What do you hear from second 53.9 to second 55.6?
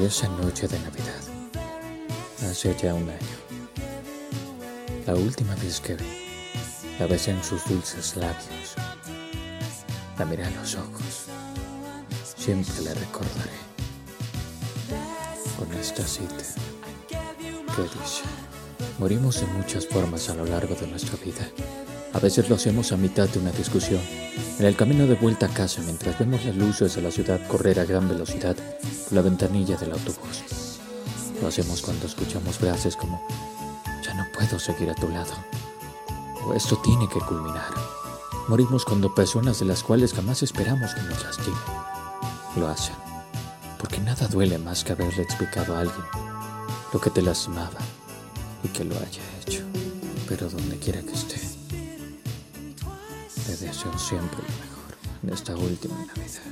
siempre lo mejor en esta